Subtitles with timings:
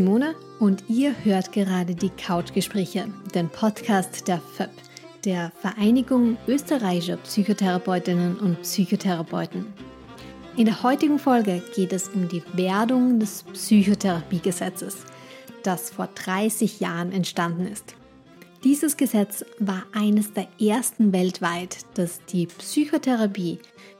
[0.00, 4.70] Simone und ihr hört gerade die Couchgespräche, den Podcast der FÖP,
[5.26, 9.66] der Vereinigung österreichischer Psychotherapeutinnen und Psychotherapeuten.
[10.56, 15.04] In der heutigen Folge geht es um die Werdung des Psychotherapiegesetzes,
[15.64, 17.94] das vor 30 Jahren entstanden ist.
[18.64, 23.58] Dieses Gesetz war eines der ersten weltweit, das die Psychotherapie,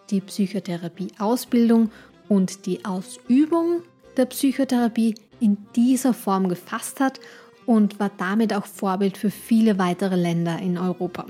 [0.08, 1.90] die Psychotherapieausbildung
[2.30, 3.82] und die Ausübung
[4.16, 7.20] der Psychotherapie in dieser Form gefasst hat
[7.66, 11.26] und war damit auch Vorbild für viele weitere Länder in Europa.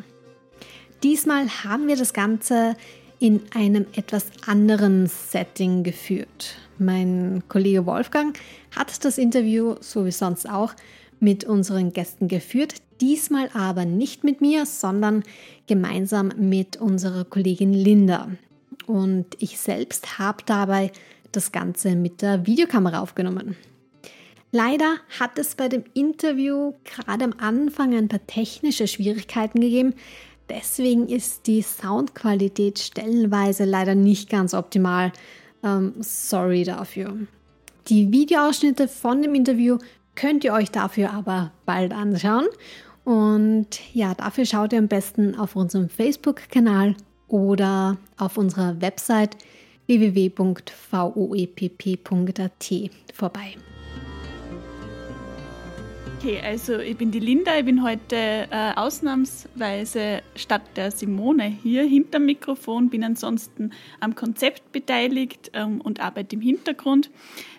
[1.02, 2.76] Diesmal haben wir das Ganze
[3.18, 6.56] in einem etwas anderen Setting geführt.
[6.78, 8.38] Mein Kollege Wolfgang
[8.74, 10.74] hat das Interview, so wie sonst auch,
[11.20, 15.22] mit unseren Gästen geführt, diesmal aber nicht mit mir, sondern
[15.66, 18.28] gemeinsam mit unserer Kollegin Linda.
[18.86, 20.90] Und ich selbst habe dabei
[21.32, 23.56] das Ganze mit der Videokamera aufgenommen.
[24.52, 29.94] Leider hat es bei dem Interview gerade am Anfang ein paar technische Schwierigkeiten gegeben.
[30.48, 35.12] Deswegen ist die Soundqualität stellenweise leider nicht ganz optimal.
[35.62, 37.16] Ähm, sorry dafür.
[37.86, 39.78] Die Videoausschnitte von dem Interview
[40.16, 42.46] könnt ihr euch dafür aber bald anschauen.
[43.04, 46.96] Und ja, dafür schaut ihr am besten auf unserem Facebook-Kanal
[47.28, 49.36] oder auf unserer Website
[49.86, 50.50] www.voepp.at
[53.14, 53.56] vorbei.
[56.22, 61.82] Okay, also ich bin die Linda, ich bin heute äh, ausnahmsweise statt der Simone hier
[61.84, 67.10] hinter dem Mikrofon, bin ansonsten am Konzept beteiligt ähm, und arbeite im Hintergrund.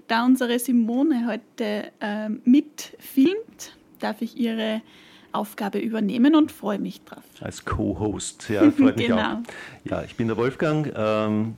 [0.08, 4.84] Da unsere Simone heute äh, mitfilmt, darf ich ihre
[5.32, 7.24] Aufgabe übernehmen und freue mich drauf.
[7.40, 9.18] Als Co-Host, ja, freut mich genau.
[9.18, 9.38] auch.
[9.86, 10.94] Ja, ich bin der Wolfgang.
[10.96, 11.56] Ähm,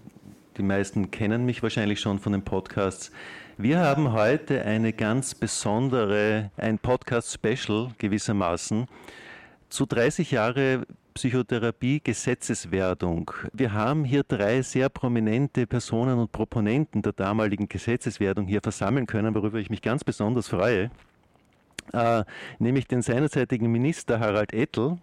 [0.56, 3.12] die meisten kennen mich wahrscheinlich schon von den Podcasts.
[3.58, 8.88] Wir haben heute eine ganz besondere, ein Podcast-Special gewissermaßen
[9.70, 13.30] zu 30 Jahre Psychotherapie Gesetzeswerdung.
[13.54, 19.36] Wir haben hier drei sehr prominente Personen und Proponenten der damaligen Gesetzeswerdung hier versammeln können,
[19.36, 20.90] worüber ich mich ganz besonders freue.
[21.94, 22.24] Äh,
[22.58, 24.98] nämlich den seinerzeitigen Minister Harald Ettel.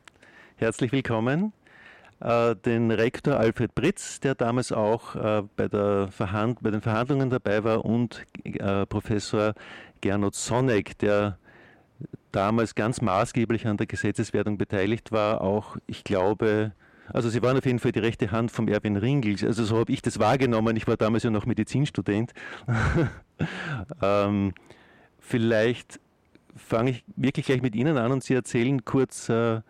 [0.57, 1.53] Herzlich willkommen.
[2.21, 5.69] Äh, den Rektor Alfred Britz, der damals auch äh, bei,
[6.11, 9.55] Verhand bei, den Verhandlungen dabei war, und äh, Professor
[10.03, 11.39] Gernot Sonneck, der
[12.31, 16.73] damals ganz maßgeblich an der Gesetzeswerdung beteiligt war, auch, ich glaube,
[17.09, 19.37] also Sie waren auf jeden Fall die rechte Hand vom Erwin Ringel.
[19.45, 20.77] Also so habe ich das wahrgenommen.
[20.77, 22.33] Ich war damals ja noch Medizinstudent.
[24.03, 24.53] ähm,
[25.19, 25.99] vielleicht
[26.55, 29.61] fange ich wirklich gleich mit Ihnen an und Sie erzählen kurz, äh,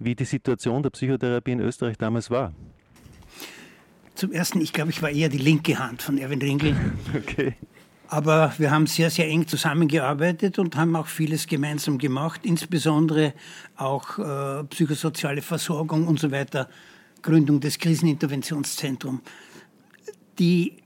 [0.00, 2.52] wie die Situation der Psychotherapie in Österreich damals war.
[4.14, 6.74] Zum Ersten, ich glaube, ich war eher die linke Hand von Erwin Ringel.
[7.14, 7.54] Okay.
[8.08, 13.34] Aber wir haben sehr, sehr eng zusammengearbeitet und haben auch vieles gemeinsam gemacht, insbesondere
[13.76, 16.68] auch äh, psychosoziale Versorgung und so weiter,
[17.22, 19.20] Gründung des Kriseninterventionszentrums.
[20.40, 20.78] Die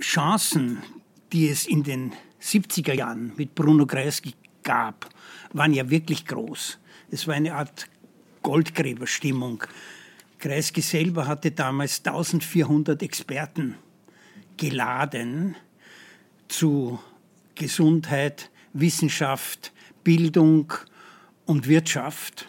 [0.00, 0.82] Chancen,
[1.32, 2.12] die es in den
[2.42, 5.08] 70er Jahren mit Bruno Kreisky gab,
[5.52, 6.78] waren ja wirklich groß.
[7.10, 7.88] Es war eine Art
[8.42, 9.64] Goldgräberstimmung.
[10.38, 13.76] Kreisky selber hatte damals 1400 Experten
[14.56, 15.56] geladen
[16.48, 16.98] zu
[17.54, 19.72] Gesundheit, Wissenschaft,
[20.04, 20.72] Bildung
[21.46, 22.48] und Wirtschaft.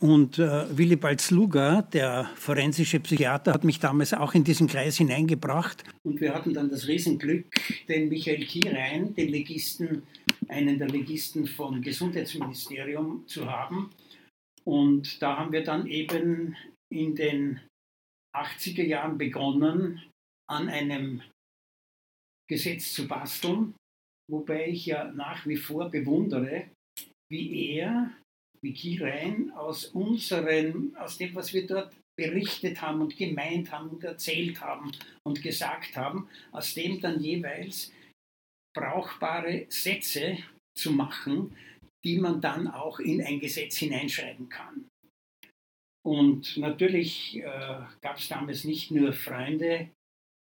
[0.00, 5.82] Und äh, Willibald Sluger, der forensische Psychiater, hat mich damals auch in diesen Kreis hineingebracht.
[6.02, 7.46] Und wir hatten dann das Riesenglück,
[7.88, 10.02] den Michael Kierein, den Legisten,
[10.48, 13.90] einen der Legisten vom Gesundheitsministerium zu haben.
[14.64, 16.56] Und da haben wir dann eben
[16.92, 17.60] in den
[18.34, 20.02] 80er Jahren begonnen,
[20.50, 21.22] an einem
[22.48, 23.74] Gesetz zu basteln,
[24.30, 26.68] wobei ich ja nach wie vor bewundere,
[27.30, 28.10] wie er
[28.62, 34.04] wie Kirein aus unseren, aus dem, was wir dort berichtet haben und gemeint haben und
[34.04, 34.90] erzählt haben
[35.26, 37.92] und gesagt haben, aus dem dann jeweils
[38.74, 40.38] brauchbare Sätze
[40.76, 41.56] zu machen,
[42.04, 44.88] die man dann auch in ein Gesetz hineinschreiben kann.
[46.06, 47.42] Und natürlich äh,
[48.02, 49.90] gab es damals nicht nur Freunde,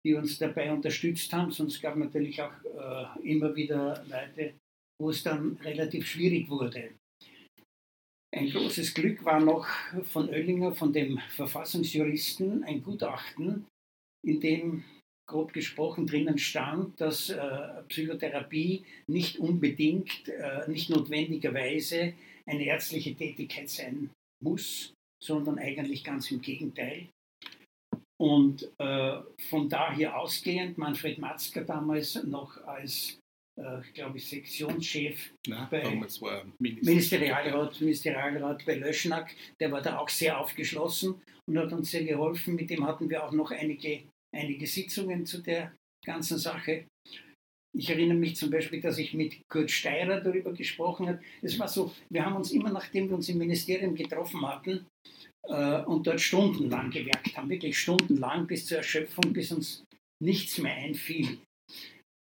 [0.06, 4.56] die uns dabei unterstützt haben, sondern es gab natürlich auch äh, immer wieder Leute,
[5.00, 6.92] wo es dann relativ schwierig wurde.
[8.34, 9.68] Ein großes Glück war noch
[10.04, 13.66] von Oellinger, von dem Verfassungsjuristen, ein Gutachten,
[14.26, 14.84] in dem
[15.28, 22.14] grob gesprochen drinnen stand, dass äh, Psychotherapie nicht unbedingt, äh, nicht notwendigerweise
[22.46, 24.10] eine ärztliche Tätigkeit sein
[24.44, 27.08] muss, sondern eigentlich ganz im Gegenteil.
[28.20, 29.18] Und äh,
[29.50, 33.18] von daher ausgehend, Manfred Matzker damals noch als
[33.58, 39.36] äh, glaube ich, Sektionschef Nein, bei damals war Ministerialrat, Ministerialrat bei Löschnack.
[39.60, 42.56] Der war da auch sehr aufgeschlossen und hat uns sehr geholfen.
[42.56, 44.04] Mit dem hatten wir auch noch einige,
[44.36, 45.74] einige Sitzungen zu der
[46.06, 46.86] ganzen Sache.
[47.74, 51.22] Ich erinnere mich zum Beispiel, dass ich mit Kurt Steirer darüber gesprochen habe.
[51.42, 54.86] Es war so, wir haben uns immer, nachdem wir uns im Ministerium getroffen hatten
[55.48, 59.84] äh, und dort stundenlang gewerkt haben, wirklich stundenlang bis zur Erschöpfung, bis uns
[60.22, 61.40] nichts mehr einfiel,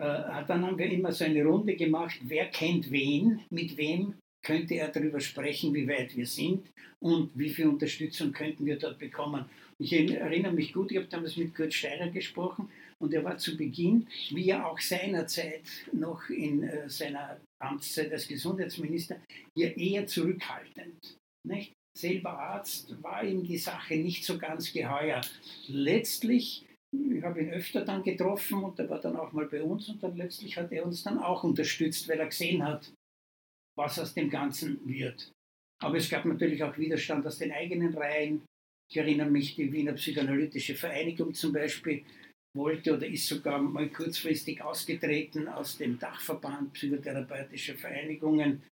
[0.01, 4.75] äh, dann haben wir immer so eine Runde gemacht, wer kennt wen, mit wem könnte
[4.75, 9.45] er darüber sprechen, wie weit wir sind und wie viel Unterstützung könnten wir dort bekommen.
[9.81, 12.69] Ich erinnere mich gut, ich habe damals mit Kurt Steirer gesprochen
[12.99, 18.27] und er war zu Beginn, wie er auch seinerzeit noch in äh, seiner Amtszeit als
[18.27, 19.17] Gesundheitsminister,
[19.55, 21.17] hier eher zurückhaltend.
[21.47, 21.73] Nicht?
[21.97, 25.21] Selber Arzt war ihm die Sache nicht so ganz geheuer.
[25.67, 26.63] Letztlich,
[26.93, 30.03] ich habe ihn öfter dann getroffen und er war dann auch mal bei uns und
[30.03, 32.93] dann letztlich hat er uns dann auch unterstützt, weil er gesehen hat,
[33.75, 35.31] was aus dem Ganzen wird.
[35.81, 38.43] Aber es gab natürlich auch Widerstand aus den eigenen Reihen.
[38.91, 42.03] Ich erinnere mich, die Wiener Psychoanalytische Vereinigung zum Beispiel
[42.53, 48.63] wollte oder ist sogar mal kurzfristig ausgetreten aus dem Dachverband psychotherapeutischer Vereinigungen,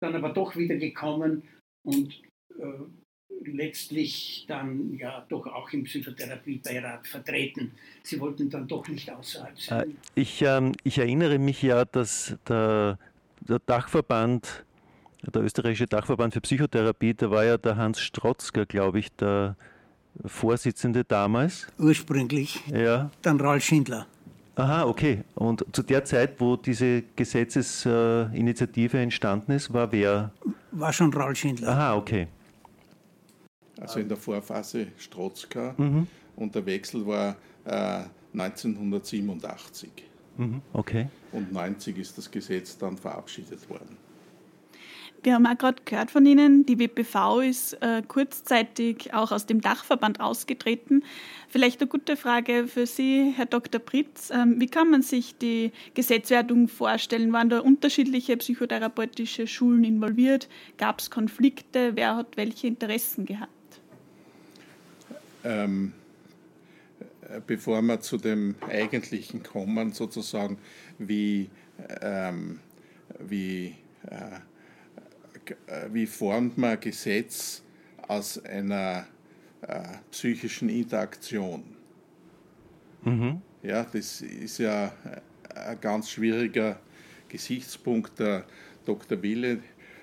[0.00, 1.42] dann aber doch wieder gekommen
[1.86, 2.22] und
[2.58, 7.72] äh, letztlich dann ja doch auch im Psychotherapiebeirat vertreten.
[8.02, 9.90] Sie wollten dann doch nicht außerhalb sein.
[9.90, 12.98] Äh, ich, ähm, ich erinnere mich ja, dass der,
[13.40, 14.64] der Dachverband
[15.30, 19.56] der österreichische Dachverband für Psychotherapie, da war ja der Hans Strotzker, glaube ich, der
[20.24, 21.66] Vorsitzende damals?
[21.78, 22.62] Ursprünglich.
[22.72, 23.10] Ja.
[23.22, 24.06] Dann Raul Schindler.
[24.54, 25.22] Aha, okay.
[25.34, 30.32] Und zu der Zeit, wo diese Gesetzesinitiative entstanden ist, war wer?
[30.72, 31.68] War schon Raul Schindler.
[31.68, 32.28] Aha, okay.
[33.78, 36.06] Also in der Vorphase Strotzka mhm.
[36.36, 37.36] und der Wechsel war
[37.66, 39.90] äh, 1987.
[40.38, 41.08] Mhm, okay.
[41.32, 43.98] Und 90 ist das Gesetz dann verabschiedet worden.
[45.26, 49.60] Wir haben auch gerade gehört von Ihnen, die WPV ist äh, kurzzeitig auch aus dem
[49.60, 51.02] Dachverband ausgetreten.
[51.48, 53.80] Vielleicht eine gute Frage für Sie, Herr Dr.
[53.80, 54.30] Pritz.
[54.30, 57.32] Ähm, wie kann man sich die Gesetzwertung vorstellen?
[57.32, 60.48] Waren da unterschiedliche psychotherapeutische Schulen involviert?
[60.78, 61.96] Gab es Konflikte?
[61.96, 63.80] Wer hat welche Interessen gehabt?
[65.42, 65.92] Ähm,
[67.22, 70.56] äh, bevor wir zu dem Eigentlichen kommen, sozusagen,
[71.00, 71.50] wie,
[72.00, 72.60] ähm,
[73.18, 73.74] wie
[74.08, 74.38] äh,
[75.92, 77.62] wie formt man Gesetz
[78.08, 79.06] aus einer
[79.62, 81.64] äh, psychischen Interaktion?
[83.02, 83.40] Mhm.
[83.62, 84.92] Ja, das ist ja
[85.54, 86.78] ein ganz schwieriger
[87.28, 88.18] Gesichtspunkt.
[88.18, 88.44] Der
[88.84, 89.22] Dr.
[89.22, 89.58] Wille,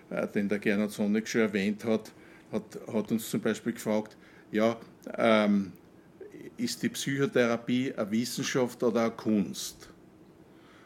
[0.10, 2.12] äh, den der Gernot Sonnig schon erwähnt hat,
[2.51, 4.18] hat, hat uns zum Beispiel gefragt,
[4.51, 4.78] ja,
[5.18, 5.72] ähm,
[6.57, 9.90] ist die Psychotherapie eine Wissenschaft oder eine Kunst?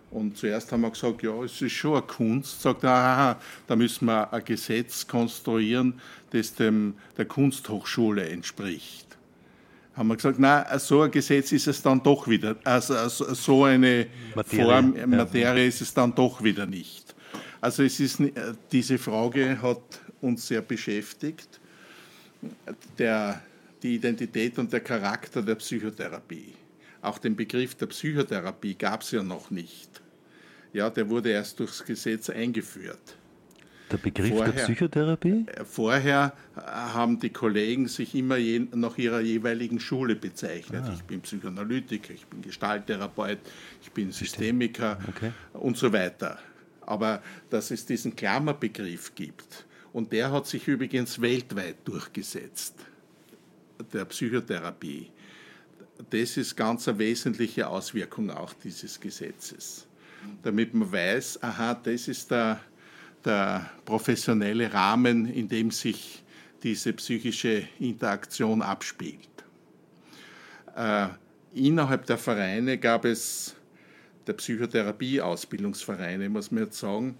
[0.09, 2.61] Und zuerst haben wir gesagt, ja, es ist schon eine Kunst.
[2.61, 5.99] Sagt er, aha, da müssen wir ein Gesetz konstruieren,
[6.29, 9.05] das dem der Kunsthochschule entspricht.
[9.95, 13.63] Haben wir gesagt, nein, so ein Gesetz ist es dann doch wieder, also, also so
[13.63, 14.65] eine Materie.
[14.65, 15.67] Form, Materie ja.
[15.67, 17.15] ist es dann doch wieder nicht.
[17.59, 18.21] Also es ist,
[18.71, 19.81] diese Frage hat
[20.21, 21.59] uns sehr beschäftigt,
[22.97, 23.41] der,
[23.81, 26.53] die Identität und der Charakter der Psychotherapie.
[27.01, 30.01] Auch den Begriff der Psychotherapie gab es ja noch nicht.
[30.73, 33.17] Ja, der wurde erst durchs Gesetz eingeführt.
[33.91, 35.45] Der Begriff vorher, der Psychotherapie?
[35.47, 40.83] Äh, vorher äh, haben die Kollegen sich immer je, nach ihrer jeweiligen Schule bezeichnet.
[40.85, 40.93] Ah.
[40.93, 43.39] Ich bin Psychoanalytiker, ich bin Gestalttherapeut,
[43.81, 45.31] ich bin Systemiker okay.
[45.53, 46.37] und so weiter.
[46.81, 52.75] Aber dass es diesen Klammerbegriff gibt, und der hat sich übrigens weltweit durchgesetzt,
[53.93, 55.09] der Psychotherapie
[56.09, 59.87] das ist ganz eine wesentliche Auswirkung auch dieses Gesetzes.
[60.43, 62.59] Damit man weiß, aha, das ist der,
[63.23, 66.23] der professionelle Rahmen, in dem sich
[66.63, 69.29] diese psychische Interaktion abspielt.
[70.75, 71.07] Äh,
[71.53, 73.55] innerhalb der Vereine gab es,
[74.25, 77.17] der Psychotherapie-Ausbildungsvereine, muss man jetzt sagen,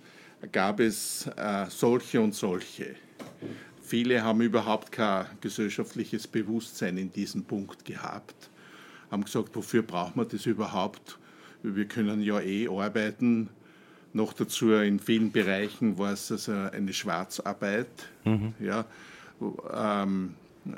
[0.51, 2.95] gab es äh, solche und solche.
[3.81, 8.49] Viele haben überhaupt kein gesellschaftliches Bewusstsein in diesem Punkt gehabt
[9.11, 11.17] haben gesagt, wofür braucht man das überhaupt?
[11.63, 13.49] Wir können ja eh arbeiten.
[14.13, 17.87] Noch dazu in vielen Bereichen war es also eine Schwarzarbeit.
[18.25, 18.53] Mhm.
[18.59, 18.85] Ja,
[19.73, 20.35] ähm,
[20.65, 20.71] äh,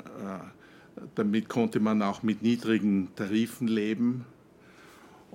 [1.14, 4.24] damit konnte man auch mit niedrigen Tarifen leben.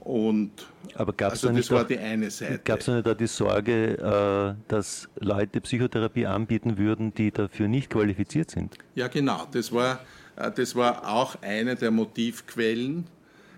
[0.05, 0.51] Und
[0.93, 2.59] Aber gab's also das war die eine Seite.
[2.63, 7.89] Gab es nicht da die Sorge, äh, dass Leute Psychotherapie anbieten würden, die dafür nicht
[7.89, 8.77] qualifiziert sind?
[8.93, 9.47] Ja, genau.
[9.51, 9.99] Das war
[10.35, 13.07] äh, das war auch eine der Motivquellen,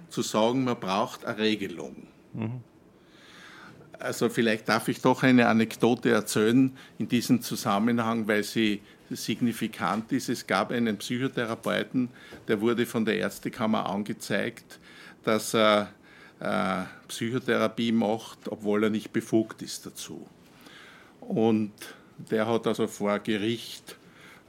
[0.10, 2.08] zu sagen, man braucht eine Regelung.
[2.34, 2.62] Mhm.
[4.00, 10.30] Also vielleicht darf ich doch eine Anekdote erzählen in diesem Zusammenhang, weil sie signifikant ist.
[10.30, 12.10] Es gab einen Psychotherapeuten,
[12.48, 14.80] der wurde von der Ärztekammer angezeigt,
[15.24, 15.90] dass er
[17.08, 20.28] Psychotherapie macht, obwohl er nicht befugt ist dazu.
[21.20, 21.72] Und
[22.18, 23.96] der hat also vor Gericht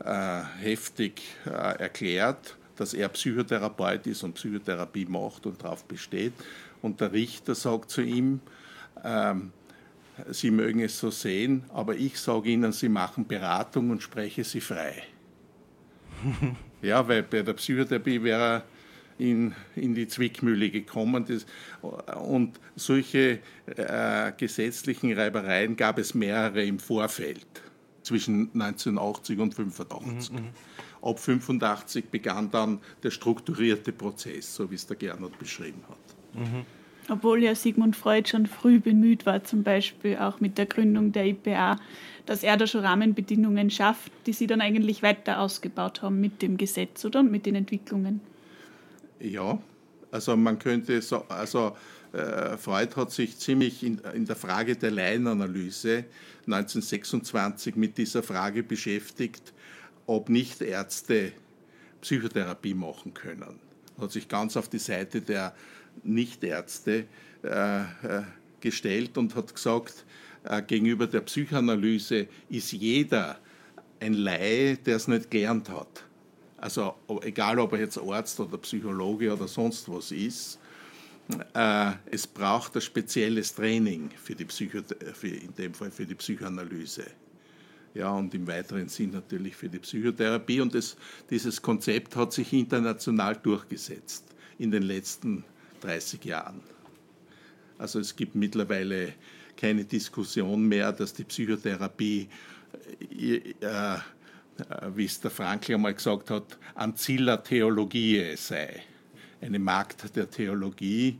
[0.05, 6.35] äh, heftig äh, erklärt, dass er Psychotherapeut ist und Psychotherapie macht und darauf besteht.
[6.83, 8.41] Und der Richter sagt zu ihm,
[9.05, 9.53] ähm,
[10.31, 14.61] Sie mögen es so sehen, aber ich sage Ihnen, Sie machen Beratung und spreche Sie
[14.61, 15.05] frei.
[16.83, 18.65] ja, weil bei der Psychotherapie wäre er
[19.19, 21.25] in, in die Zwickmühle gekommen.
[21.27, 21.47] Das,
[22.21, 23.41] und solche
[23.77, 27.47] äh, gesetzlichen Reibereien gab es mehrere im Vorfeld
[28.03, 30.33] zwischen 1980 und 1985.
[30.33, 30.49] Mhm, mhm,
[31.01, 36.41] Ab 1985 begann dann der strukturierte Prozess, so wie es der Gernot beschrieben hat.
[36.41, 36.65] Mhm.
[37.11, 41.27] Obwohl ja Sigmund Freud schon früh bemüht war, zum Beispiel auch mit der Gründung der
[41.27, 41.79] IPA,
[42.27, 46.59] dass er da schon Rahmenbedingungen schafft, die sie dann eigentlich weiter ausgebaut haben mit dem
[46.59, 48.21] Gesetz oder mit den Entwicklungen.
[49.21, 49.59] Ja,
[50.11, 51.77] also man könnte so, also
[52.13, 56.05] äh, Freud hat sich ziemlich in, in der Frage der Laienanalyse
[56.47, 59.53] 1926 mit dieser Frage beschäftigt,
[60.07, 61.33] ob Nichtärzte
[62.01, 63.59] Psychotherapie machen können.
[64.01, 65.55] Hat sich ganz auf die Seite der
[66.05, 67.05] Nichtärzte
[67.43, 67.85] äh, äh,
[68.61, 70.05] gestellt und hat gesagt,
[70.45, 73.39] äh, gegenüber der Psychoanalyse ist jeder
[74.01, 76.05] ein Laie, der es nicht gelernt hat.
[76.61, 80.59] Also egal, ob er jetzt Arzt oder Psychologe oder sonst was ist,
[81.55, 84.81] äh, es braucht ein spezielles Training für die Psycho
[85.13, 87.05] für, in dem Fall für die Psychoanalyse.
[87.95, 90.61] Ja, und im weiteren Sinn natürlich für die Psychotherapie.
[90.61, 90.97] Und das,
[91.31, 94.25] dieses Konzept hat sich international durchgesetzt
[94.59, 95.45] in den letzten
[95.81, 96.61] 30 Jahren.
[97.79, 99.15] Also es gibt mittlerweile
[99.57, 102.29] keine Diskussion mehr, dass die Psychotherapie
[103.11, 103.99] äh, äh,
[104.95, 108.83] wie es der Frankl einmal gesagt hat, Ancilla Theologie sei,
[109.41, 111.19] eine Magd der Theologie.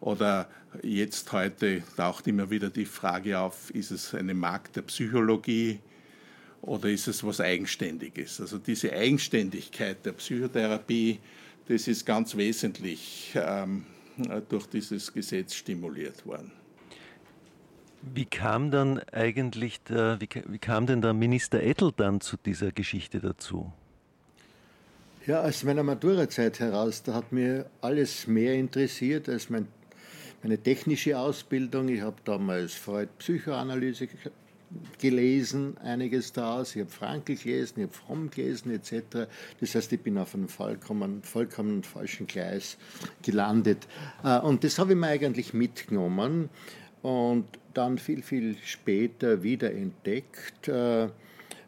[0.00, 0.48] Oder
[0.82, 5.80] jetzt heute taucht immer wieder die Frage auf, ist es eine Magd der Psychologie
[6.62, 8.40] oder ist es was Eigenständiges?
[8.40, 11.20] Also diese Eigenständigkeit der Psychotherapie,
[11.68, 13.84] das ist ganz wesentlich ähm,
[14.48, 16.52] durch dieses Gesetz stimuliert worden.
[18.02, 22.72] Wie kam dann eigentlich der, wie, wie kam denn der Minister Ettel dann zu dieser
[22.72, 23.72] Geschichte dazu?
[25.26, 29.68] Ja, aus meiner Maturazeit heraus, da hat mir alles mehr interessiert als mein,
[30.42, 31.88] meine technische Ausbildung.
[31.88, 34.08] Ich habe damals Freud Psychoanalyse
[34.98, 36.74] gelesen, einiges daraus.
[36.74, 39.28] Ich habe Frankl gelesen, ich habe Fromm gelesen etc.
[39.60, 42.78] Das heißt, ich bin auf einem vollkommen, vollkommen falschen Gleis
[43.22, 43.86] gelandet.
[44.24, 46.48] Äh, und das habe ich mir eigentlich mitgenommen
[47.02, 51.08] und dann viel, viel später wieder entdeckt äh,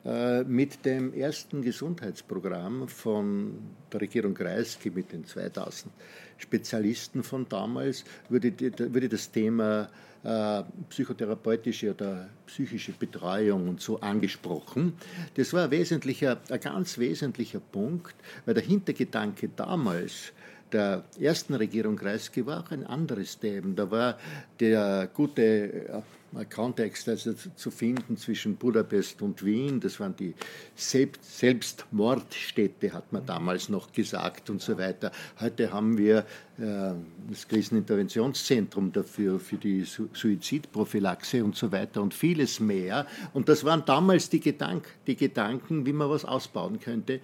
[0.05, 3.55] äh, mit dem ersten Gesundheitsprogramm von
[3.93, 5.93] der Regierung Kreisky mit den 2000
[6.39, 9.89] Spezialisten von damals, wurde das Thema
[10.25, 14.95] äh, psychotherapeutische oder psychische Betreuung und so angesprochen.
[15.35, 20.33] Das war ein, wesentlicher, ein ganz wesentlicher Punkt, weil der Hintergedanke damals
[20.73, 23.75] der ersten Regierung Kreisky war auch ein anderes Thema.
[23.75, 24.17] Da war
[24.59, 26.01] der gute äh,
[26.47, 29.79] Kontext also zu finden zwischen Budapest und Wien.
[29.81, 30.35] Das waren die
[30.75, 35.13] Selbstmordstädte, hat man damals noch gesagt und so weiter.
[35.41, 36.25] Heute haben wir
[36.59, 36.93] äh,
[37.29, 43.07] das Kriseninterventionszentrum dafür, für die Suizidprophylaxe und so weiter und vieles mehr.
[43.35, 47.21] Und das waren damals die, Gedank die Gedanken, wie man was ausbauen könnte.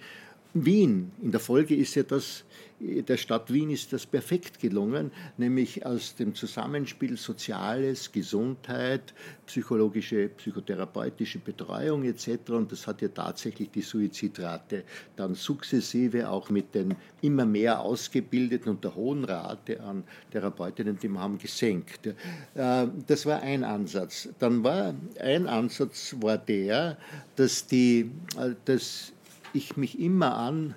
[0.53, 2.43] Wien, in der Folge ist ja das
[2.79, 9.13] der Stadt Wien ist das perfekt gelungen, nämlich aus dem Zusammenspiel Soziales, Gesundheit,
[9.45, 12.51] psychologische, psychotherapeutische Betreuung etc.
[12.51, 14.83] Und das hat ja tatsächlich die Suizidrate
[15.17, 21.09] dann sukzessive auch mit den immer mehr ausgebildeten und der hohen Rate an Therapeutinnen, die
[21.09, 22.07] wir haben, gesenkt.
[22.07, 24.29] Äh, das war ein Ansatz.
[24.39, 26.97] Dann war ein Ansatz war der,
[27.35, 29.11] dass, die, äh, dass
[29.53, 30.75] ich mich immer an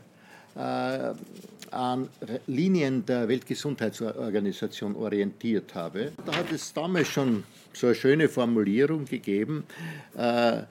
[0.55, 1.15] äh,
[1.71, 2.09] an
[2.47, 6.13] Linien der Weltgesundheitsorganisation orientiert habe.
[6.27, 9.65] Da hat es damals schon so eine schöne Formulierung gegeben,
[10.15, 10.63] äh,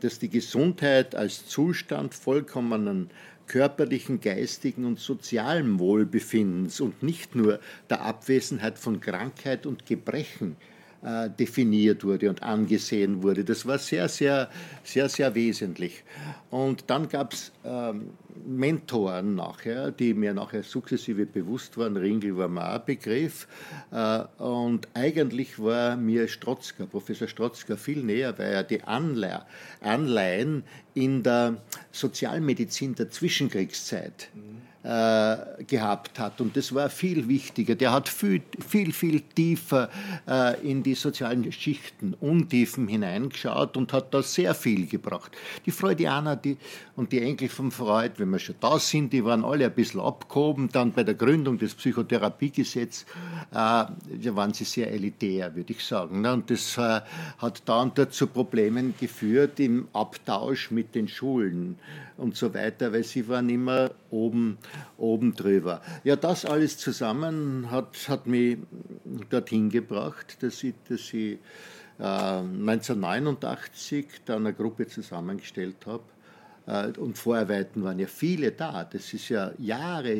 [0.00, 3.10] dass die Gesundheit als Zustand vollkommenen
[3.46, 7.58] körperlichen, geistigen und sozialen Wohlbefindens und nicht nur
[7.88, 10.73] der Abwesenheit von Krankheit und Gebrechen äh,
[11.38, 13.44] definiert wurde und angesehen wurde.
[13.44, 14.48] Das war sehr, sehr,
[14.82, 16.02] sehr, sehr wesentlich.
[16.50, 18.10] Und dann gab es ähm,
[18.46, 21.96] Mentoren nachher, die mir nachher sukzessive bewusst waren.
[21.96, 23.46] Ringel war auch Begriff.
[23.90, 30.62] Äh, und eigentlich war mir Strotzka, Professor Strotzka, viel näher, weil er die Anleihen
[30.94, 31.56] in der
[31.92, 34.28] Sozialmedizin der Zwischenkriegszeit
[34.84, 36.42] äh, gehabt hat.
[36.42, 37.74] Und das war viel wichtiger.
[37.74, 39.88] Der hat viel, viel, viel tiefer
[40.28, 45.32] äh, in die sozialen Schichten, Untiefen hineingeschaut und hat da sehr viel gebracht.
[45.64, 46.58] Die Freudianer die,
[46.96, 50.00] und die Enkel von Freud, wenn wir schon da sind, die waren alle ein bisschen
[50.00, 50.68] abgehoben.
[50.70, 53.06] Dann bei der Gründung des Psychotherapiegesetzes
[53.52, 56.20] äh, waren sie sehr elitär, würde ich sagen.
[56.20, 56.32] Ne?
[56.34, 57.00] Und das äh,
[57.38, 61.78] hat da und dort zu Problemen geführt im Abtausch mit den Schulen
[62.16, 64.58] und so weiter, weil sie waren immer oben,
[64.96, 65.82] oben drüber.
[66.04, 68.58] Ja, das alles zusammen hat, hat mich
[69.30, 71.38] dorthin gebracht, dass ich, dass ich
[71.98, 76.04] äh, 1989 dann eine Gruppe zusammengestellt habe.
[76.66, 78.84] Äh, und Vorarbeiten waren ja viele da.
[78.84, 80.16] Das ist ja Jahre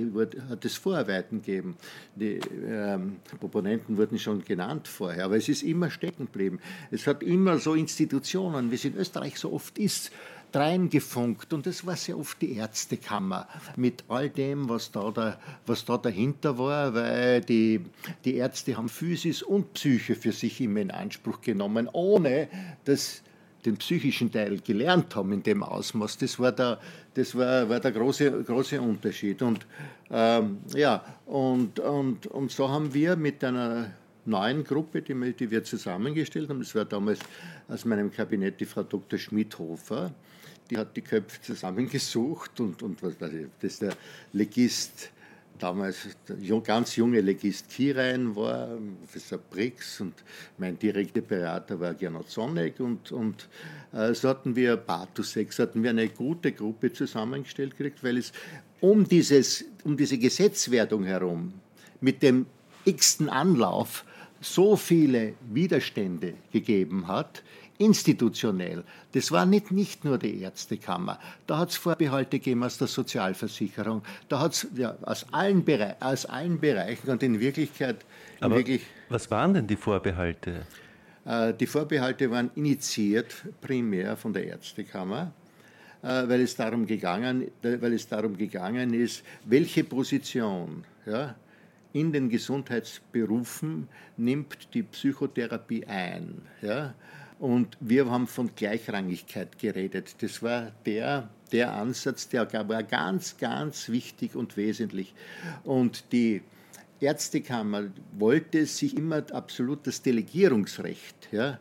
[0.49, 1.77] hat es Vorarbeiten gegeben.
[2.15, 6.61] Die ähm, Proponenten wurden schon genannt vorher, aber es ist immer stecken geblieben.
[6.91, 10.11] Es hat immer so Institutionen, wie es in Österreich so oft ist,
[10.57, 15.85] reingefunkt und das war sehr oft die Ärztekammer mit all dem, was da, da, was
[15.85, 17.81] da dahinter war, weil die,
[18.25, 22.49] die Ärzte haben Physis und Psyche für sich immer in Anspruch genommen, ohne
[22.85, 23.23] dass
[23.65, 26.19] den psychischen Teil gelernt haben in dem Ausmaß.
[26.19, 26.79] Das war der,
[27.15, 29.41] das war, war der große, große Unterschied.
[29.43, 29.67] Und,
[30.11, 33.91] ähm, ja, und, und, und so haben wir mit einer
[34.27, 37.21] neuen Gruppe, die die wir zusammengestellt haben, das war damals
[37.69, 39.19] aus meinem Kabinett die Frau Dr.
[39.19, 40.13] Schmidhofer,
[40.71, 43.97] die hat die Köpfe zusammengesucht und, und was weiß ich, dass der
[44.33, 45.11] Legist
[45.59, 50.15] damals der ganz junge Legist Kirein war, Professor Brix und
[50.59, 53.49] mein direkter Berater war Gernot Sonneck und, und
[53.93, 58.33] äh, so hatten wir, Bartusek, so hatten wir eine gute Gruppe zusammengestellt gekriegt, weil es
[58.81, 61.55] um, dieses, um diese Gesetzwertung herum
[62.01, 62.47] mit dem
[62.85, 64.05] x-ten Anlauf
[64.41, 67.43] so viele Widerstände gegeben hat,
[67.79, 68.85] institutionell.
[69.13, 71.19] Das war nicht, nicht nur die Ärztekammer.
[71.47, 74.03] Da hat es Vorbehalte gegeben aus der Sozialversicherung.
[74.29, 75.65] Da hat es ja, aus, allen
[76.01, 78.05] aus allen Bereichen und in Wirklichkeit.
[78.39, 80.67] In Aber wirklich, was waren denn die Vorbehalte?
[81.25, 85.33] Äh, die Vorbehalte waren initiiert primär von der Ärztekammer
[86.05, 91.35] äh, weil es darum gegangen, weil es darum gegangen ist, welche Position ja,
[91.95, 96.43] in den Gesundheitsberufen nimmt die Psychotherapie ein.
[96.61, 96.93] Ja?
[97.45, 100.15] Und wir haben von Gleichrangigkeit geredet.
[100.23, 105.13] Das war der, der Ansatz, der war ganz, ganz wichtig und wesentlich.
[105.63, 106.41] Und die
[107.01, 111.59] Ärztekammer wollte sich immer absolut das Delegierungsrecht ja,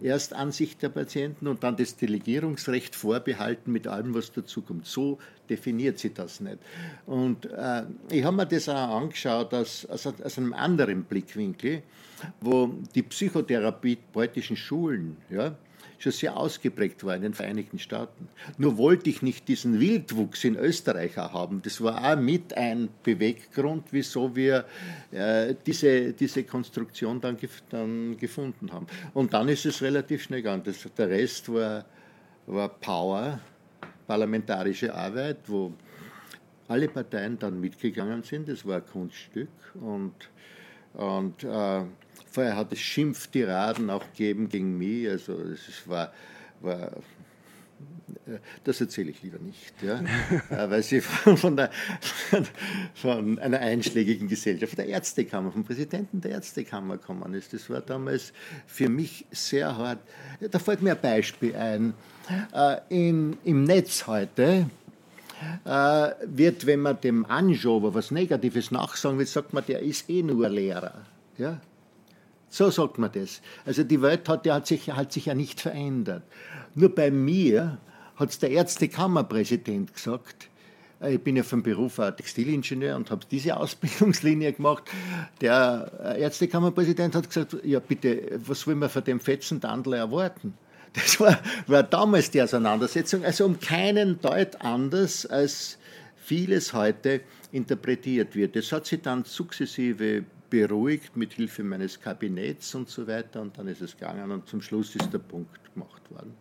[0.00, 4.86] erst Ansicht der Patienten und dann das Delegierungsrecht vorbehalten mit allem, was dazukommt.
[4.86, 6.58] So definiert sie das nicht.
[7.06, 11.82] Und äh, ich habe mir das auch angeschaut aus, aus, aus, einem anderen Blickwinkel,
[12.40, 15.56] wo die psychotherapeutischen Schulen, ja,
[16.04, 18.28] schon sehr ausgeprägt war in den Vereinigten Staaten.
[18.58, 21.62] Nur wollte ich nicht diesen Wildwuchs in Österreich auch haben.
[21.62, 24.64] Das war auch mit ein Beweggrund, wieso wir
[25.10, 27.36] äh, diese, diese Konstruktion dann,
[27.70, 28.86] dann gefunden haben.
[29.14, 30.62] Und dann ist es relativ schnell gegangen.
[30.64, 31.84] Das, der Rest war,
[32.46, 33.40] war Power,
[34.06, 35.72] parlamentarische Arbeit, wo
[36.68, 38.48] alle Parteien dann mitgegangen sind.
[38.48, 40.14] Das war ein Kunststück und,
[40.94, 41.82] und äh,
[42.34, 45.08] Vorher hat es Schimpftiraden auch gegeben gegen mich.
[45.08, 46.12] Also es war,
[46.60, 46.90] war
[48.26, 50.02] äh, das erzähle ich lieber nicht, ja?
[50.50, 51.70] Äh, weil sie von, der,
[52.94, 57.52] von, einer einschlägigen Gesellschaft, von der Ärztekammer, vom Präsidenten der Ärztekammer gekommen ist.
[57.52, 58.32] Das war damals
[58.66, 60.00] für mich sehr hart.
[60.40, 61.94] Da fällt mir ein Beispiel ein.
[62.52, 64.68] Äh, in, Im Netz heute
[66.24, 70.48] wird, wenn man dem Anschober was Negatives nachsagen will, sagt man, der ist eh nur
[70.48, 71.04] Lehrer.
[71.36, 71.60] Ja?
[72.54, 73.42] So sagt man das.
[73.66, 76.22] Also die Welt hat, hat, sich, hat sich ja nicht verändert.
[76.76, 77.78] Nur bei mir
[78.14, 80.48] hat es der Ärztekammerpräsident gesagt,
[81.00, 84.84] äh, ich bin ja vom Beruf ein Textilingenieur und habe diese Ausbildungslinie gemacht.
[85.40, 90.54] Der äh, Ärztekammerpräsident hat gesagt, ja bitte, was wollen wir von dem fetzen Dandler erwarten?
[90.92, 91.36] Das war,
[91.66, 95.76] war damals die Auseinandersetzung, also um keinen Deut anders, als
[96.14, 98.54] vieles heute interpretiert wird.
[98.54, 103.40] Das hat sich dann sukzessive beruhigt mit Hilfe meines Kabinetts und so weiter.
[103.40, 106.34] Und dann ist es gegangen und zum Schluss ist der Punkt gemacht worden.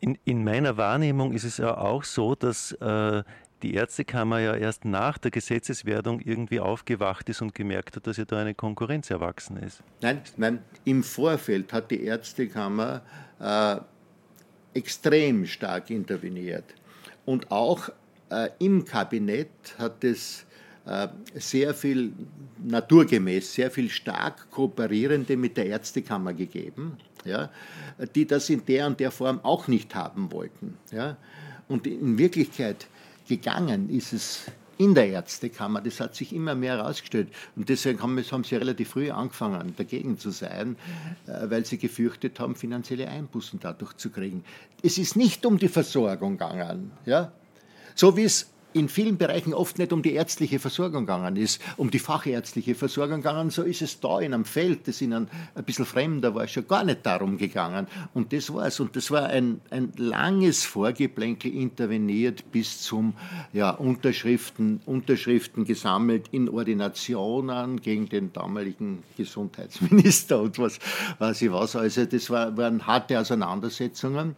[0.00, 3.22] In, in meiner Wahrnehmung ist es ja auch so, dass äh,
[3.62, 8.26] die Ärztekammer ja erst nach der Gesetzeswerdung irgendwie aufgewacht ist und gemerkt hat, dass ja
[8.26, 9.82] da eine Konkurrenz erwachsen ist.
[10.02, 13.00] Nein, nein im Vorfeld hat die Ärztekammer
[13.40, 13.76] äh,
[14.74, 16.74] extrem stark interveniert.
[17.24, 17.88] Und auch
[18.30, 20.44] äh, im Kabinett hat es
[21.34, 22.12] sehr viel
[22.62, 27.50] naturgemäß, sehr viel stark Kooperierende mit der Ärztekammer gegeben, ja,
[28.14, 30.76] die das in der und der Form auch nicht haben wollten.
[30.90, 31.16] Ja.
[31.68, 32.86] Und in Wirklichkeit
[33.26, 35.80] gegangen ist es in der Ärztekammer.
[35.80, 37.28] Das hat sich immer mehr herausgestellt.
[37.56, 40.76] Und deswegen haben, haben, sie relativ früh angefangen, dagegen zu sein,
[41.26, 44.44] äh, weil sie gefürchtet haben, finanzielle Einbußen dadurch zu kriegen.
[44.82, 46.90] Es ist nicht um die Versorgung gegangen.
[47.06, 47.32] Ja?
[47.94, 51.90] So wie es in vielen Bereichen oft nicht um die ärztliche Versorgung gegangen ist, um
[51.90, 55.86] die fachärztliche Versorgung gegangen, so ist es da in einem Feld, das ihnen ein bisschen
[55.86, 57.86] fremder war, schon gar nicht darum gegangen.
[58.12, 58.80] Und das war es.
[58.80, 63.14] Und das war ein, ein langes Vorgeplänkel interveniert bis zum
[63.52, 70.80] ja, Unterschriften, Unterschriften gesammelt in Ordinationen gegen den damaligen Gesundheitsminister und was
[71.18, 71.76] weiß ich was.
[71.76, 74.34] Also das war, waren harte Auseinandersetzungen.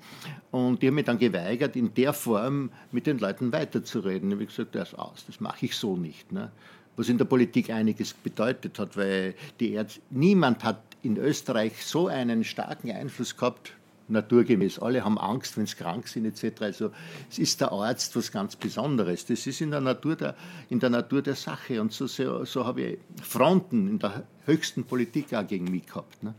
[0.51, 4.26] Und ich habe mich dann geweigert, in der Form mit den Leuten weiterzureden.
[4.29, 6.33] Ich habe gesagt, das aus, das mache ich so nicht.
[6.33, 6.51] Ne?
[6.97, 12.09] Was in der Politik einiges bedeutet hat, weil die Erd niemand hat in Österreich so
[12.09, 13.73] einen starken Einfluss gehabt
[14.09, 14.79] naturgemäß.
[14.79, 16.63] Alle haben Angst, wenn sie krank sind etc.
[16.63, 16.91] Also
[17.31, 19.27] es ist der Arzt was ganz Besonderes.
[19.27, 20.37] Das ist in der Natur der,
[20.71, 21.81] in der, Natur der Sache.
[21.81, 26.23] Und so, so, so habe ich Fronten in der höchsten Politik auch gegen mich gehabt.
[26.23, 26.35] Ne?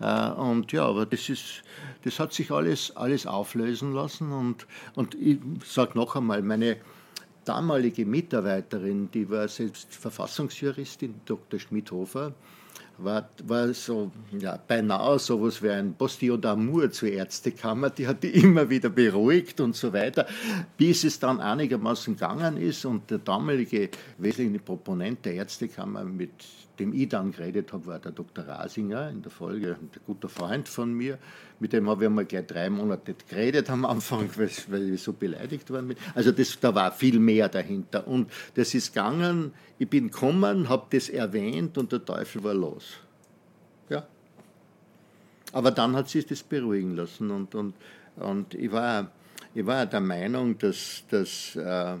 [0.00, 1.62] Äh, und ja, aber das, ist,
[2.04, 4.32] das hat sich alles, alles auflösen lassen.
[4.32, 6.76] Und, und ich sage noch einmal, meine
[7.44, 11.58] damalige Mitarbeiterin, die war selbst Verfassungsjuristin, Dr.
[11.58, 12.32] Schmidhofer,
[12.98, 17.90] war, war so ja, beinahe so etwas wie ein Postillon d'amour zur Ärztekammer.
[17.90, 20.26] Die hat die immer wieder beruhigt und so weiter,
[20.76, 26.30] bis es dann einigermaßen gegangen ist und der damalige wesentliche Proponent der Ärztekammer mit
[26.80, 28.48] dem ich dann geredet habe, war der Dr.
[28.48, 31.18] Rasinger in der Folge, ein guter Freund von mir.
[31.60, 35.12] Mit dem habe ich einmal gleich drei Monate geredet am Anfang, weil, weil ich so
[35.12, 35.84] beleidigt war.
[36.14, 38.08] Also das, da war viel mehr dahinter.
[38.08, 42.94] Und das ist gegangen, ich bin gekommen, habe das erwähnt und der Teufel war los.
[43.88, 44.06] Ja.
[45.52, 47.74] Aber dann hat sich das beruhigen lassen und, und,
[48.16, 49.10] und ich, war,
[49.54, 51.96] ich war der Meinung, dass, dass äh,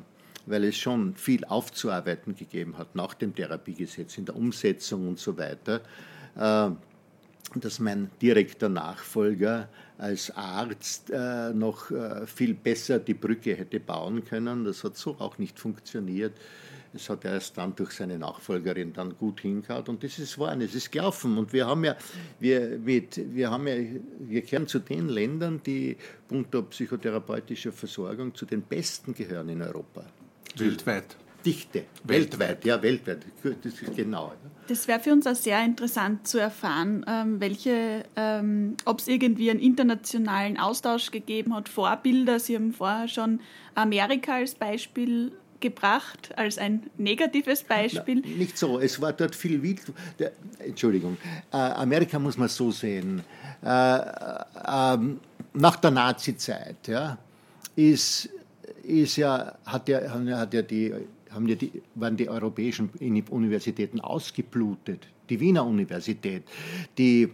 [0.46, 5.36] weil es schon viel aufzuarbeiten gegeben hat nach dem Therapiegesetz in der Umsetzung und so
[5.38, 5.80] weiter,
[6.36, 6.70] äh,
[7.56, 14.24] dass mein direkter Nachfolger als Arzt äh, noch äh, viel besser die Brücke hätte bauen
[14.24, 14.64] können.
[14.64, 16.32] Das hat so auch nicht funktioniert.
[16.92, 20.74] Es hat erst dann durch seine Nachfolgerin dann gut hingehauen und das ist wahr, es
[20.74, 21.38] ist gelaufen.
[21.38, 21.96] Und wir haben ja,
[22.40, 23.74] wir, mit, wir haben ja,
[24.18, 25.96] wir gehören zu den Ländern, die
[26.28, 30.04] punkto psychotherapeutischer Versorgung zu den besten gehören in Europa.
[30.56, 31.16] Weltweit.
[31.44, 33.24] Dichte, weltweit, ja, weltweit,
[33.62, 34.32] das ist genau.
[34.68, 39.50] Das wäre für uns auch sehr interessant zu erfahren, ähm, welche, ähm, ob es irgendwie
[39.50, 42.38] einen internationalen Austausch gegeben hat, Vorbilder.
[42.38, 43.40] Sie haben vorher schon
[43.74, 48.22] Amerika als Beispiel gebracht, als ein negatives Beispiel.
[48.24, 49.82] Na, nicht so, es war dort viel wild.
[50.18, 51.16] Der, Entschuldigung,
[51.52, 53.22] äh, Amerika muss man so sehen.
[53.62, 54.98] Äh, äh,
[55.52, 57.18] nach der Nazi-Zeit ja,
[57.76, 58.30] ist
[58.82, 60.00] ist ja, hat ja,
[60.38, 60.94] hat ja die,
[61.30, 62.90] haben die, waren die europäischen
[63.30, 65.06] Universitäten ausgeblutet.
[65.28, 66.42] Die Wiener Universität,
[66.98, 67.30] die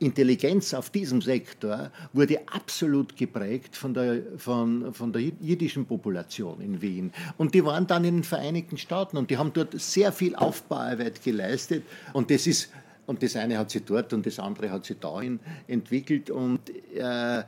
[0.00, 6.80] Intelligenz auf diesem Sektor wurde absolut geprägt von der, von, von der jiddischen Population in
[6.80, 7.12] Wien.
[7.36, 11.22] Und die waren dann in den Vereinigten Staaten und die haben dort sehr viel Aufbauarbeit
[11.22, 11.82] geleistet.
[12.12, 12.70] Und das ist
[13.06, 16.60] und das eine hat sie dort und das andere hat sie dahin entwickelt und
[16.94, 17.42] äh,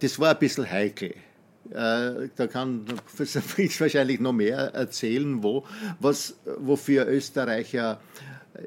[0.00, 1.14] das war ein bisschen heikel.
[1.70, 3.36] Äh, da kann Fritz
[3.80, 5.64] wahrscheinlich noch mehr erzählen, wo,
[6.00, 8.00] was, wofür Österreicher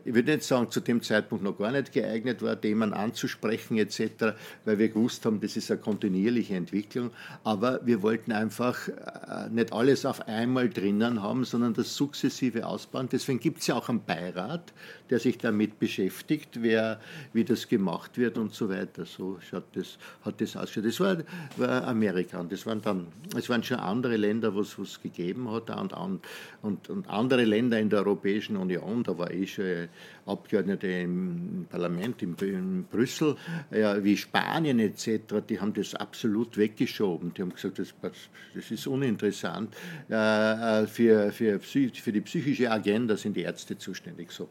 [0.05, 4.35] ich würde nicht sagen, zu dem Zeitpunkt noch gar nicht geeignet war, Themen anzusprechen etc.,
[4.65, 7.11] weil wir gewusst haben, das ist eine kontinuierliche Entwicklung.
[7.43, 13.09] Aber wir wollten einfach äh, nicht alles auf einmal drinnen haben, sondern das sukzessive ausbauen.
[13.11, 14.73] Deswegen gibt es ja auch einen Beirat,
[15.09, 16.99] der sich damit beschäftigt, wer,
[17.33, 19.05] wie das gemacht wird und so weiter.
[19.05, 20.85] So schaut das, hat das ausgeschaut.
[20.85, 21.17] Das war,
[21.57, 22.79] war Amerika und das waren
[23.35, 26.21] es waren schon andere Länder, wo es gegeben hat und,
[26.61, 29.78] und, und andere Länder in der Europäischen Union, da war ich schon
[30.25, 33.35] Abgeordnete im Parlament in, in Brüssel,
[33.71, 37.33] ja, wie Spanien etc., die haben das absolut weggeschoben.
[37.33, 39.75] Die haben gesagt, das, das ist uninteressant.
[40.09, 44.31] Äh, für, für, für die psychische Agenda sind die Ärzte zuständig.
[44.31, 44.49] So.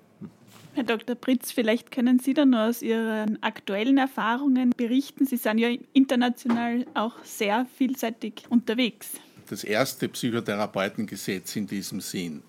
[0.74, 1.16] Herr Dr.
[1.16, 5.26] Pritz, vielleicht können Sie dann nur aus Ihren aktuellen Erfahrungen berichten.
[5.26, 9.14] Sie sind ja international auch sehr vielseitig unterwegs.
[9.48, 12.47] das erste Psychotherapeutengesetz in diesem Sinn äh,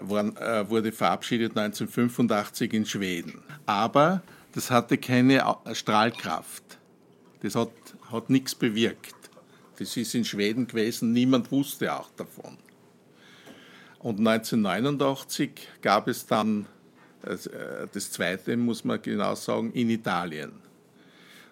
[0.00, 3.42] wurde verabschiedet 1985 in Schweden.
[3.66, 6.62] Aber das hatte keine Strahlkraft.
[7.42, 7.70] Das hat,
[8.10, 9.14] hat nichts bewirkt.
[9.78, 12.56] Das ist in Schweden gewesen, niemand wusste auch davon.
[13.98, 15.50] Und 1989
[15.82, 16.66] gab es dann
[17.22, 17.36] äh,
[17.92, 20.52] das zweite, muss man genau sagen, in Italien.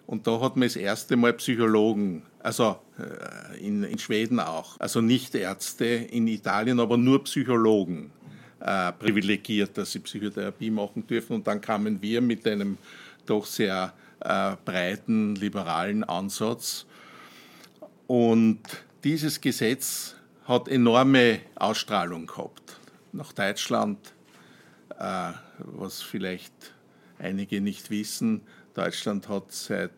[0.05, 5.01] Und da hat man das erste Mal Psychologen, also äh, in, in Schweden auch, also
[5.01, 8.11] nicht Ärzte in Italien, aber nur Psychologen
[8.63, 11.35] äh, privilegiert, dass sie Psychotherapie machen dürfen.
[11.35, 12.77] Und dann kamen wir mit einem
[13.25, 16.85] doch sehr äh, breiten liberalen Ansatz.
[18.07, 18.61] Und
[19.03, 22.77] dieses Gesetz hat enorme Ausstrahlung gehabt.
[23.11, 23.99] Nach Deutschland,
[24.97, 26.53] äh, was vielleicht
[27.19, 28.41] einige nicht wissen,
[28.73, 29.91] Deutschland hat seit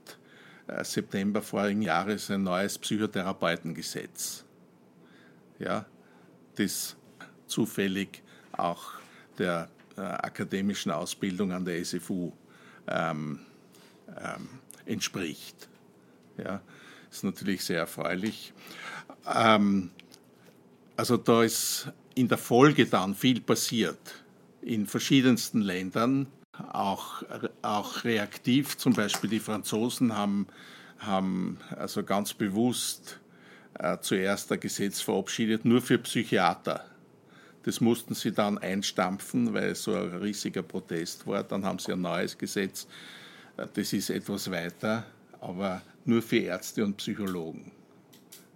[0.67, 4.43] äh, September vorigen Jahres ein neues Psychotherapeutengesetz.
[5.60, 5.86] Ja,
[6.56, 6.95] das
[7.47, 8.23] zufällig
[8.58, 8.94] auch
[9.38, 12.32] der äh, akademischen Ausbildung an der SFU
[12.88, 13.39] ähm,
[14.10, 14.50] ähm,
[14.86, 15.68] entspricht.
[16.38, 16.62] Ja,
[17.12, 18.54] ist natürlich sehr erfreulich.
[19.34, 19.91] Ähm,
[20.98, 24.24] also da ist in der Folge dann viel passiert
[24.62, 26.28] in verschiedensten Ländern,
[26.72, 27.24] auch,
[27.62, 28.78] auch reaktiv.
[28.78, 30.48] Zum Beispiel die Franzosen haben,
[31.00, 33.20] haben also ganz bewusst
[33.78, 36.86] äh, zuerst ein Gesetz verabschiedet, nur für Psychiater.
[37.65, 41.43] Das mussten sie dann einstampfen, weil es so ein riesiger Protest war.
[41.43, 42.86] Dann haben sie ein neues Gesetz.
[43.73, 45.04] Das ist etwas weiter,
[45.41, 47.71] aber nur für Ärzte und Psychologen.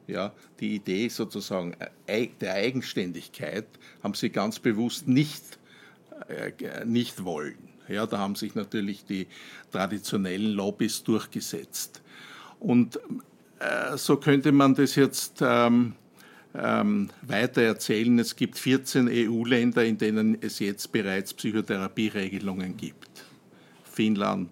[0.05, 3.65] Ja, die Idee sozusagen äh, der Eigenständigkeit
[4.03, 5.57] haben sie ganz bewusst nicht,
[6.27, 7.57] äh, nicht wollen.
[7.87, 9.25] Ja, da haben sich natürlich die
[9.71, 12.03] traditionellen Lobbys durchgesetzt.
[12.59, 12.99] Und
[13.57, 15.95] äh, so könnte man das jetzt ähm,
[16.55, 18.17] ähm, weiter erzählen.
[18.19, 23.09] Es gibt 14 EU-Länder, in denen es jetzt bereits Psychotherapieregelungen gibt.
[23.83, 24.51] Finnland,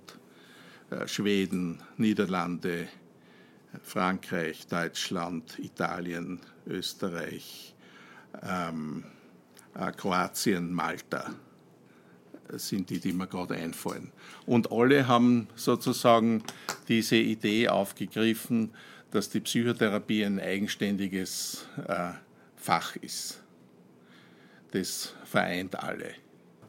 [0.89, 2.87] äh, Schweden, Niederlande,
[3.83, 7.73] Frankreich, Deutschland, Italien, Österreich,
[8.43, 9.03] ähm,
[9.75, 11.33] äh, Kroatien, Malta
[12.53, 14.11] sind die, die mir gerade einfallen.
[14.45, 16.43] Und alle haben sozusagen
[16.87, 18.71] diese Idee aufgegriffen,
[19.11, 22.11] dass die Psychotherapie ein eigenständiges äh,
[22.55, 23.41] Fach ist.
[24.71, 26.11] Das vereint alle.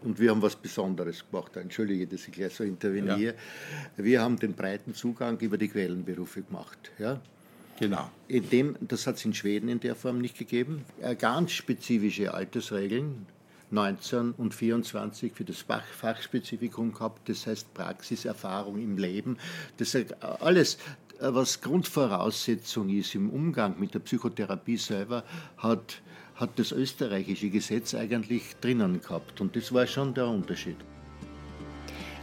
[0.03, 1.57] Und wir haben was Besonderes gemacht.
[1.57, 3.35] Entschuldige, dass ich gleich so interveniere.
[3.96, 4.05] Ja.
[4.05, 6.92] Wir haben den breiten Zugang über die Quellenberufe gemacht.
[6.98, 7.20] Ja?
[7.81, 8.11] Genau.
[8.29, 10.85] In dem, das hat es in Schweden in der Form nicht gegeben.
[11.01, 13.27] Äh, ganz spezifische Altersregeln,
[13.70, 19.37] 19 und 24 für das Fach, Fachspezifikum gehabt, das heißt Praxiserfahrung im Leben.
[19.77, 20.79] Das alles,
[21.20, 25.24] was Grundvoraussetzung ist im Umgang mit der Psychotherapie selber,
[25.57, 26.00] hat,
[26.35, 29.40] hat das österreichische Gesetz eigentlich drinnen gehabt.
[29.40, 30.76] Und das war schon der Unterschied.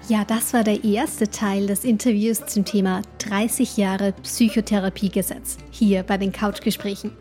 [0.07, 6.17] Ja, das war der erste Teil des Interviews zum Thema 30 Jahre Psychotherapiegesetz hier bei
[6.17, 7.11] den Couchgesprächen.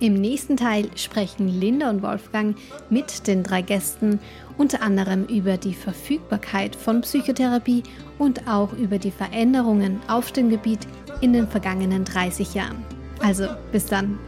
[0.00, 2.56] Im nächsten Teil sprechen Linda und Wolfgang
[2.88, 4.18] mit den drei Gästen
[4.56, 7.82] unter anderem über die Verfügbarkeit von Psychotherapie
[8.20, 10.86] und auch über die Veränderungen auf dem Gebiet
[11.22, 12.84] in den vergangenen 30 Jahren.
[13.20, 14.18] Also bis dann.